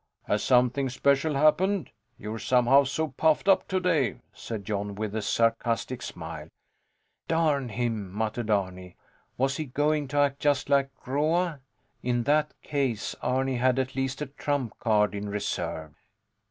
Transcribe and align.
Has 0.23 0.41
something 0.43 0.89
special 0.89 1.35
happened? 1.35 1.91
You're 2.17 2.39
somehow 2.39 2.85
so 2.85 3.09
puffed 3.09 3.47
up 3.47 3.67
today, 3.67 4.15
said 4.33 4.65
Jon 4.65 4.95
with 4.95 5.15
a 5.15 5.21
sarcastic 5.21 6.01
smile. 6.01 6.47
Darn 7.27 7.69
him! 7.69 8.11
muttered 8.11 8.49
Arni. 8.49 8.95
Was 9.37 9.57
he 9.57 9.65
going 9.65 10.07
to 10.07 10.17
act 10.17 10.39
just 10.39 10.69
like 10.71 10.89
Groa? 10.95 11.59
In 12.01 12.23
that 12.23 12.55
case, 12.63 13.13
Arni 13.21 13.57
had 13.57 13.77
at 13.77 13.95
least 13.95 14.23
a 14.23 14.25
trump 14.25 14.73
card 14.79 15.13
in 15.13 15.29
reserve. 15.29 15.93